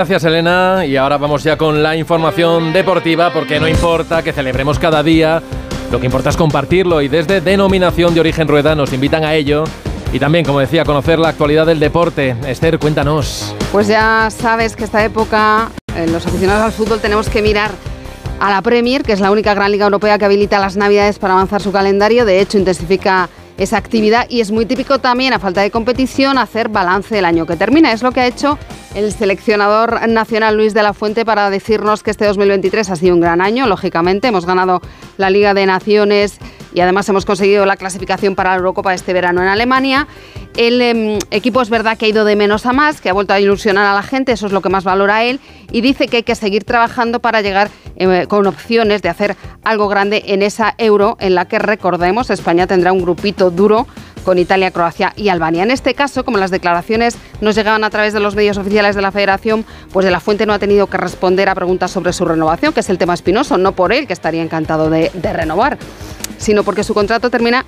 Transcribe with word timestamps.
Gracias 0.00 0.24
Elena 0.24 0.86
y 0.86 0.96
ahora 0.96 1.18
vamos 1.18 1.42
ya 1.42 1.58
con 1.58 1.82
la 1.82 1.94
información 1.94 2.72
deportiva 2.72 3.30
porque 3.34 3.60
no 3.60 3.68
importa 3.68 4.22
que 4.22 4.32
celebremos 4.32 4.78
cada 4.78 5.02
día, 5.02 5.42
lo 5.92 6.00
que 6.00 6.06
importa 6.06 6.30
es 6.30 6.38
compartirlo 6.38 7.02
y 7.02 7.08
desde 7.08 7.42
Denominación 7.42 8.14
de 8.14 8.20
Origen 8.20 8.48
Rueda 8.48 8.74
nos 8.74 8.94
invitan 8.94 9.24
a 9.24 9.34
ello 9.34 9.64
y 10.10 10.18
también, 10.18 10.46
como 10.46 10.58
decía, 10.58 10.86
conocer 10.86 11.18
la 11.18 11.28
actualidad 11.28 11.66
del 11.66 11.80
deporte. 11.80 12.34
Esther, 12.46 12.78
cuéntanos. 12.78 13.54
Pues 13.72 13.88
ya 13.88 14.30
sabes 14.30 14.74
que 14.74 14.84
esta 14.84 15.04
época 15.04 15.70
eh, 15.94 16.06
los 16.06 16.26
aficionados 16.26 16.62
al 16.62 16.72
fútbol 16.72 16.98
tenemos 17.00 17.28
que 17.28 17.42
mirar 17.42 17.70
a 18.40 18.48
la 18.48 18.62
Premier, 18.62 19.02
que 19.02 19.12
es 19.12 19.20
la 19.20 19.30
única 19.30 19.52
gran 19.52 19.70
liga 19.70 19.84
europea 19.84 20.16
que 20.16 20.24
habilita 20.24 20.58
las 20.58 20.78
Navidades 20.78 21.18
para 21.18 21.34
avanzar 21.34 21.60
su 21.60 21.72
calendario. 21.72 22.24
De 22.24 22.40
hecho, 22.40 22.56
intensifica 22.56 23.28
esa 23.60 23.76
actividad 23.76 24.26
y 24.30 24.40
es 24.40 24.50
muy 24.50 24.64
típico 24.64 25.00
también, 25.00 25.34
a 25.34 25.38
falta 25.38 25.60
de 25.60 25.70
competición, 25.70 26.38
hacer 26.38 26.70
balance 26.70 27.14
del 27.14 27.26
año 27.26 27.44
que 27.44 27.56
termina. 27.56 27.92
Es 27.92 28.02
lo 28.02 28.10
que 28.10 28.20
ha 28.20 28.26
hecho 28.26 28.58
el 28.94 29.12
seleccionador 29.12 30.08
nacional 30.08 30.56
Luis 30.56 30.72
de 30.72 30.82
la 30.82 30.94
Fuente 30.94 31.26
para 31.26 31.50
decirnos 31.50 32.02
que 32.02 32.10
este 32.10 32.24
2023 32.24 32.88
ha 32.88 32.96
sido 32.96 33.14
un 33.14 33.20
gran 33.20 33.42
año, 33.42 33.66
lógicamente. 33.66 34.28
Hemos 34.28 34.46
ganado 34.46 34.80
la 35.18 35.28
Liga 35.28 35.52
de 35.52 35.66
Naciones 35.66 36.38
y 36.74 36.80
además 36.80 37.08
hemos 37.08 37.24
conseguido 37.24 37.66
la 37.66 37.76
clasificación 37.76 38.34
para 38.34 38.50
la 38.50 38.56
Eurocopa 38.56 38.94
este 38.94 39.12
verano 39.12 39.42
en 39.42 39.48
Alemania. 39.48 40.06
El 40.56 40.80
em, 40.80 41.18
equipo 41.30 41.62
es 41.62 41.70
verdad 41.70 41.96
que 41.96 42.06
ha 42.06 42.08
ido 42.08 42.24
de 42.24 42.36
menos 42.36 42.66
a 42.66 42.72
más, 42.72 43.00
que 43.00 43.08
ha 43.08 43.12
vuelto 43.12 43.32
a 43.32 43.40
ilusionar 43.40 43.86
a 43.86 43.94
la 43.94 44.02
gente, 44.02 44.32
eso 44.32 44.46
es 44.46 44.52
lo 44.52 44.60
que 44.60 44.68
más 44.68 44.84
valora 44.84 45.24
él, 45.24 45.40
y 45.70 45.80
dice 45.80 46.08
que 46.08 46.18
hay 46.18 46.22
que 46.22 46.34
seguir 46.34 46.64
trabajando 46.64 47.20
para 47.20 47.40
llegar 47.40 47.70
eh, 47.96 48.26
con 48.28 48.46
opciones 48.46 49.02
de 49.02 49.08
hacer 49.08 49.36
algo 49.64 49.88
grande 49.88 50.22
en 50.26 50.42
esa 50.42 50.74
euro 50.78 51.16
en 51.20 51.34
la 51.34 51.46
que 51.46 51.58
recordemos 51.58 52.30
España 52.30 52.66
tendrá 52.66 52.92
un 52.92 53.02
grupito 53.02 53.50
duro 53.50 53.86
con 54.24 54.38
Italia, 54.38 54.70
Croacia 54.70 55.12
y 55.16 55.28
Albania. 55.28 55.62
En 55.62 55.70
este 55.70 55.94
caso, 55.94 56.24
como 56.24 56.36
las 56.36 56.50
declaraciones 56.50 57.16
nos 57.40 57.54
llegaban 57.54 57.84
a 57.84 57.90
través 57.90 58.12
de 58.12 58.20
los 58.20 58.34
medios 58.34 58.58
oficiales 58.58 58.94
de 58.94 59.02
la 59.02 59.12
Federación, 59.12 59.64
pues 59.92 60.04
de 60.04 60.10
la 60.10 60.20
Fuente 60.20 60.46
no 60.46 60.52
ha 60.52 60.58
tenido 60.58 60.88
que 60.88 60.98
responder 60.98 61.48
a 61.48 61.54
preguntas 61.54 61.90
sobre 61.90 62.12
su 62.12 62.24
renovación, 62.24 62.72
que 62.72 62.80
es 62.80 62.90
el 62.90 62.98
tema 62.98 63.14
espinoso, 63.14 63.56
no 63.56 63.72
por 63.72 63.92
él, 63.92 64.06
que 64.06 64.12
estaría 64.12 64.42
encantado 64.42 64.90
de 64.90 65.32
renovar, 65.32 65.78
sino 66.40 66.64
porque 66.64 66.82
su 66.82 66.94
contrato 66.94 67.30
termina 67.30 67.64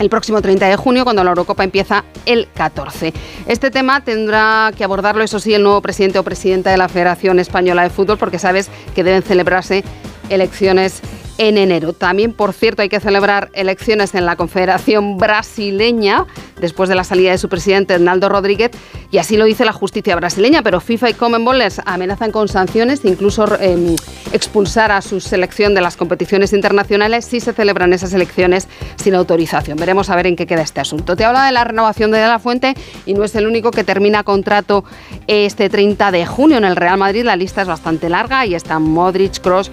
el 0.00 0.08
próximo 0.08 0.40
30 0.40 0.66
de 0.66 0.76
junio, 0.76 1.04
cuando 1.04 1.22
la 1.22 1.30
Eurocopa 1.30 1.62
empieza 1.62 2.04
el 2.24 2.48
14. 2.54 3.12
Este 3.46 3.70
tema 3.70 4.02
tendrá 4.02 4.72
que 4.76 4.82
abordarlo, 4.82 5.22
eso 5.22 5.38
sí, 5.38 5.52
el 5.52 5.62
nuevo 5.62 5.82
presidente 5.82 6.18
o 6.18 6.24
presidenta 6.24 6.70
de 6.70 6.78
la 6.78 6.88
Federación 6.88 7.38
Española 7.38 7.82
de 7.82 7.90
Fútbol, 7.90 8.16
porque 8.16 8.38
sabes 8.38 8.70
que 8.94 9.04
deben 9.04 9.22
celebrarse 9.22 9.84
elecciones 10.30 11.02
en 11.36 11.58
enero. 11.58 11.92
También, 11.92 12.32
por 12.32 12.52
cierto, 12.54 12.82
hay 12.82 12.88
que 12.88 13.00
celebrar 13.00 13.50
elecciones 13.52 14.14
en 14.14 14.24
la 14.24 14.36
Confederación 14.36 15.18
Brasileña 15.18 16.26
después 16.60 16.88
de 16.88 16.94
la 16.94 17.04
salida 17.04 17.30
de 17.30 17.38
su 17.38 17.48
presidente 17.48 17.94
Hernaldo 17.94 18.28
Rodríguez 18.28 18.70
y 19.10 19.18
así 19.18 19.36
lo 19.36 19.44
dice 19.44 19.64
la 19.64 19.72
justicia 19.72 20.14
brasileña, 20.16 20.62
pero 20.62 20.80
FIFA 20.80 21.10
y 21.10 21.14
Conmebol 21.14 21.58
les 21.58 21.80
amenazan 21.84 22.30
con 22.30 22.48
sanciones 22.48 23.04
incluso 23.04 23.60
em, 23.60 23.96
expulsar 24.32 24.92
a 24.92 25.02
su 25.02 25.20
selección 25.20 25.74
de 25.74 25.80
las 25.80 25.96
competiciones 25.96 26.52
internacionales 26.52 27.24
si 27.24 27.40
se 27.40 27.52
celebran 27.52 27.92
esas 27.92 28.12
elecciones 28.12 28.68
sin 28.96 29.14
autorización. 29.14 29.78
Veremos 29.78 30.10
a 30.10 30.16
ver 30.16 30.26
en 30.26 30.36
qué 30.36 30.46
queda 30.46 30.62
este 30.62 30.80
asunto. 30.80 31.16
Te 31.16 31.24
habla 31.24 31.46
de 31.46 31.52
la 31.52 31.64
renovación 31.64 32.10
de 32.10 32.18
De 32.18 32.26
La 32.26 32.38
Fuente 32.38 32.74
y 33.06 33.14
no 33.14 33.24
es 33.24 33.34
el 33.34 33.46
único 33.46 33.70
que 33.70 33.84
termina 33.84 34.22
contrato 34.22 34.84
este 35.26 35.68
30 35.68 36.10
de 36.10 36.26
junio 36.26 36.58
en 36.58 36.64
el 36.64 36.76
Real 36.76 36.98
Madrid. 36.98 37.24
La 37.24 37.36
lista 37.36 37.62
es 37.62 37.68
bastante 37.68 38.08
larga 38.08 38.46
y 38.46 38.54
están 38.54 38.82
Modric, 38.82 39.40
Cross, 39.40 39.70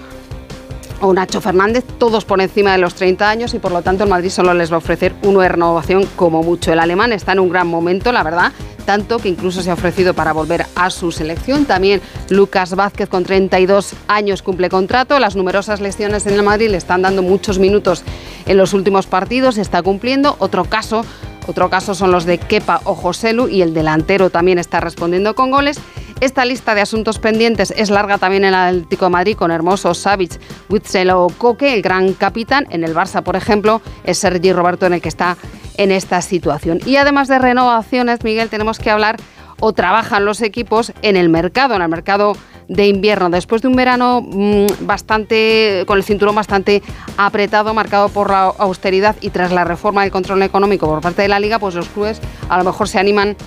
o 1.02 1.14
Nacho 1.14 1.42
Fernández, 1.42 1.84
todos 1.98 2.26
por 2.26 2.42
encima 2.42 2.72
de 2.72 2.78
los 2.78 2.96
30 2.96 3.30
años 3.30 3.54
y 3.54 3.60
por 3.60 3.72
lo 3.72 3.82
tanto 3.82 4.04
el 4.04 4.10
Madrid 4.10 4.30
solo 4.30 4.54
les 4.54 4.72
va 4.72 4.76
a 4.76 4.80
ofrecer 4.80 5.14
uno 5.24 5.42
de 5.42 5.50
renovación 5.50 6.06
como 6.16 6.44
mucho. 6.44 6.72
El 6.72 6.80
alemán 6.80 7.14
está 7.14 7.34
en 7.34 7.40
un 7.40 7.50
gran 7.50 7.68
momento, 7.68 8.12
la 8.12 8.24
verdad, 8.24 8.52
tanto 8.86 9.20
que 9.20 9.30
incluso 9.30 9.62
se 9.62 9.70
ha 9.70 9.74
ofrecido 9.74 10.14
para 10.14 10.34
volver 10.34 10.66
a 10.76 10.90
su 10.90 11.12
selección. 11.12 11.66
También 11.66 12.02
Lucas 12.30 12.76
Vázquez 12.76 13.10
con 13.10 13.24
32 13.24 13.94
años 14.08 14.42
cumple 14.42 14.70
contrato. 14.70 15.20
Las 15.20 15.36
numerosas 15.36 15.82
lesiones 15.82 16.26
en 16.26 16.34
el 16.34 16.44
Madrid 16.44 16.70
le 16.70 16.78
están 16.78 17.02
dando 17.02 17.22
muchos 17.22 17.60
minutos 17.60 18.04
en 18.46 18.58
los 18.58 18.74
últimos 18.74 19.06
partidos, 19.08 19.58
está 19.58 19.82
cumpliendo. 19.82 20.36
Otro 20.40 20.66
caso 20.66 21.04
otro 21.48 21.70
caso 21.70 21.96
son 21.96 22.12
los 22.12 22.26
de 22.26 22.38
Kepa 22.40 22.82
o 22.84 22.94
Joselu 22.94 23.48
y 23.48 23.62
el 23.62 23.74
delantero 23.74 24.30
también 24.30 24.60
está 24.60 24.82
respondiendo 24.82 25.34
con 25.34 25.50
goles. 25.50 25.80
Esta 26.20 26.46
lista 26.46 26.74
de 26.74 26.82
asuntos 26.82 27.20
pendientes 27.20 27.72
es 27.78 27.92
larga 27.92 28.18
también 28.18 28.44
en 28.44 28.50
el 28.50 28.56
Atlético 28.56 29.06
de 29.06 29.12
Madrid 29.12 29.38
con 29.38 29.52
Hermoso, 29.52 29.94
Savic, 29.94 30.40
Witzel 30.68 31.12
o 31.12 31.28
Coque, 31.28 31.74
el 31.76 31.84
gran 31.84 32.14
capitán. 32.14 32.66
En 32.72 32.84
el 32.84 32.96
Barça, 32.96 33.22
por 33.22 33.36
ejemplo, 33.36 33.82
es 34.04 34.18
Sergi 34.18 34.52
Roberto 34.52 34.88
en 34.88 34.94
el 34.94 35.02
que 35.02 35.10
está 35.10 35.38
en 35.78 35.92
esta 35.92 36.24
situación. 36.24 36.80
Y 36.88 36.96
además 36.96 37.28
de 37.28 37.38
renovaciones, 37.38 38.24
Miguel, 38.24 38.50
tenemos 38.50 38.80
que 38.80 38.90
hablar 38.90 39.18
o 39.60 39.74
trabajan 39.74 40.26
los 40.26 40.42
equipos 40.42 40.92
en 41.04 41.18
el 41.18 41.30
mercado, 41.30 41.76
en 41.76 41.84
el 41.84 41.90
mercado 41.90 42.34
de 42.68 42.88
invierno. 42.88 43.30
Después 43.30 43.62
de 43.62 43.68
un 43.68 43.76
verano 43.76 44.22
mm, 44.22 44.86
bastante, 44.88 45.84
con 45.86 45.98
el 45.98 46.04
cinturón 46.04 46.36
bastante 46.36 46.82
apretado, 47.18 47.74
marcado 47.74 48.10
por 48.10 48.30
la 48.32 48.46
austeridad 48.46 49.16
y 49.22 49.30
tras 49.30 49.52
la 49.52 49.64
reforma 49.64 50.02
del 50.02 50.12
control 50.12 50.44
económico 50.44 50.88
por 50.88 51.02
parte 51.02 51.22
de 51.22 51.28
la 51.28 51.40
liga, 51.40 51.60
pues 51.60 51.76
los 51.76 51.88
clubes 51.90 52.20
a 52.50 52.58
lo 52.58 52.64
mejor 52.64 52.88
se 52.88 53.00
animan 53.00 53.38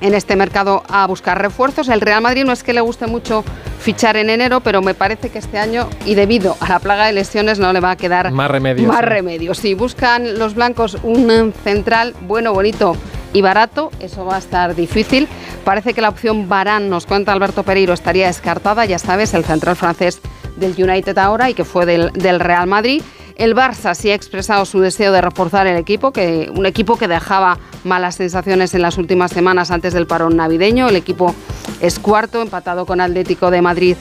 en 0.00 0.14
este 0.14 0.36
mercado 0.36 0.82
a 0.88 1.06
buscar 1.06 1.40
refuerzos. 1.40 1.88
El 1.88 2.00
Real 2.00 2.22
Madrid 2.22 2.44
no 2.44 2.52
es 2.52 2.62
que 2.62 2.72
le 2.72 2.80
guste 2.80 3.06
mucho 3.06 3.44
fichar 3.80 4.16
en 4.16 4.30
enero, 4.30 4.60
pero 4.60 4.82
me 4.82 4.94
parece 4.94 5.30
que 5.30 5.38
este 5.38 5.58
año, 5.58 5.88
y 6.04 6.14
debido 6.14 6.56
a 6.60 6.68
la 6.68 6.78
plaga 6.78 7.06
de 7.06 7.12
lesiones, 7.12 7.58
no 7.58 7.72
le 7.72 7.80
va 7.80 7.92
a 7.92 7.96
quedar 7.96 8.30
más 8.32 8.50
remedio. 8.50 8.88
Más 8.88 9.02
remedio. 9.02 9.54
Si 9.54 9.74
buscan 9.74 10.38
los 10.38 10.54
blancos 10.54 10.98
un 11.02 11.52
central 11.64 12.14
bueno, 12.22 12.52
bonito 12.52 12.96
y 13.32 13.42
barato, 13.42 13.90
eso 14.00 14.24
va 14.24 14.36
a 14.36 14.38
estar 14.38 14.74
difícil. 14.74 15.28
Parece 15.64 15.94
que 15.94 16.00
la 16.00 16.08
opción 16.08 16.48
Barán, 16.48 16.88
nos 16.88 17.06
cuenta 17.06 17.32
Alberto 17.32 17.62
Pereiro, 17.62 17.92
estaría 17.92 18.26
descartada, 18.26 18.84
ya 18.86 18.98
sabes, 18.98 19.34
el 19.34 19.44
central 19.44 19.76
francés 19.76 20.20
del 20.56 20.74
United 20.76 21.16
ahora 21.18 21.50
y 21.50 21.54
que 21.54 21.64
fue 21.64 21.86
del, 21.86 22.10
del 22.12 22.40
Real 22.40 22.66
Madrid. 22.66 23.02
El 23.38 23.54
Barça 23.54 23.94
sí 23.94 24.10
ha 24.10 24.14
expresado 24.14 24.64
su 24.64 24.80
deseo 24.80 25.12
de 25.12 25.20
reforzar 25.20 25.68
el 25.68 25.76
equipo, 25.76 26.12
que, 26.12 26.50
un 26.52 26.66
equipo 26.66 26.96
que 26.98 27.06
dejaba 27.06 27.58
malas 27.84 28.16
sensaciones 28.16 28.74
en 28.74 28.82
las 28.82 28.98
últimas 28.98 29.30
semanas 29.30 29.70
antes 29.70 29.94
del 29.94 30.08
parón 30.08 30.36
navideño. 30.36 30.88
El 30.88 30.96
equipo 30.96 31.32
es 31.80 32.00
cuarto, 32.00 32.42
empatado 32.42 32.84
con 32.84 33.00
Atlético 33.00 33.52
de 33.52 33.62
Madrid 33.62 33.96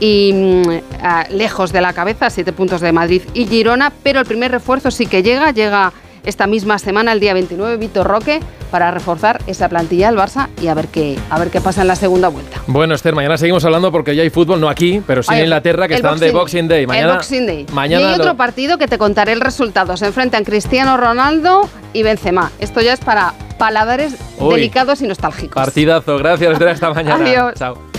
y 0.00 0.32
mm, 0.32 1.32
lejos 1.32 1.72
de 1.72 1.80
la 1.80 1.92
cabeza, 1.92 2.28
siete 2.28 2.52
puntos 2.52 2.80
de 2.80 2.90
Madrid 2.90 3.22
y 3.34 3.46
Girona, 3.46 3.92
pero 4.02 4.18
el 4.18 4.26
primer 4.26 4.50
refuerzo 4.50 4.90
sí 4.90 5.06
que 5.06 5.22
llega, 5.22 5.52
llega 5.52 5.92
esta 6.24 6.46
misma 6.46 6.78
semana, 6.78 7.12
el 7.12 7.20
día 7.20 7.34
29, 7.34 7.76
Víctor 7.76 8.06
Roque, 8.06 8.40
para 8.70 8.90
reforzar 8.90 9.40
esa 9.46 9.68
plantilla 9.68 10.10
del 10.10 10.18
Barça 10.18 10.48
y 10.60 10.68
a 10.68 10.74
ver 10.74 10.88
qué, 10.88 11.18
a 11.30 11.38
ver 11.38 11.50
qué 11.50 11.60
pasa 11.60 11.82
en 11.82 11.88
la 11.88 11.96
segunda 11.96 12.28
vuelta. 12.28 12.62
Bueno, 12.66 12.94
Esther, 12.94 13.14
mañana 13.14 13.36
seguimos 13.36 13.64
hablando 13.64 13.92
porque 13.92 14.16
ya 14.16 14.22
hay 14.22 14.30
fútbol, 14.30 14.60
no 14.60 14.68
aquí, 14.68 15.02
pero 15.06 15.22
sí 15.22 15.32
en 15.34 15.40
Inglaterra, 15.40 15.88
que 15.88 15.94
están 15.94 16.18
de 16.18 16.30
Boxing 16.30 16.68
Day. 16.68 16.86
Mañana, 16.86 17.08
el 17.08 17.14
Boxing 17.16 17.46
Day. 17.46 17.66
Mañana 17.72 18.02
y 18.02 18.06
hay 18.06 18.20
otro 18.20 18.36
partido 18.36 18.78
que 18.78 18.88
te 18.88 18.98
contaré 18.98 19.32
el 19.32 19.40
resultado. 19.40 19.96
Se 19.96 20.06
enfrentan 20.06 20.44
Cristiano 20.44 20.96
Ronaldo 20.96 21.68
y 21.92 22.02
Benzema. 22.02 22.50
Esto 22.58 22.80
ya 22.80 22.94
es 22.94 23.00
para 23.00 23.34
paladares 23.58 24.16
delicados 24.38 25.02
y 25.02 25.06
nostálgicos. 25.06 25.54
Partidazo. 25.54 26.18
Gracias, 26.18 26.52
Esther. 26.52 26.68
Hasta 26.68 26.92
mañana. 26.92 27.24
Adiós. 27.24 27.54
Chao. 27.54 27.91